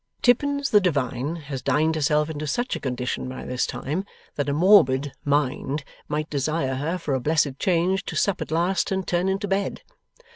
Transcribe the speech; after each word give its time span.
Tippins 0.23 0.71
the 0.71 0.81
divine 0.81 1.35
has 1.35 1.61
dined 1.61 1.93
herself 1.93 2.27
into 2.27 2.47
such 2.47 2.75
a 2.75 2.79
condition 2.79 3.29
by 3.29 3.45
this 3.45 3.67
time, 3.67 4.03
that 4.33 4.49
a 4.49 4.51
morbid 4.51 5.11
mind 5.23 5.83
might 6.07 6.27
desire 6.31 6.73
her, 6.73 6.97
for 6.97 7.13
a 7.13 7.19
blessed 7.19 7.59
change, 7.59 8.03
to 8.05 8.15
sup 8.15 8.41
at 8.41 8.49
last, 8.49 8.91
and 8.91 9.07
turn 9.07 9.29
into 9.29 9.47
bed. 9.47 9.83